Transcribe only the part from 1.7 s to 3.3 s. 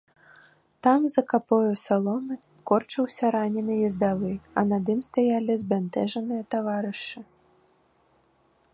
саломы корчыўся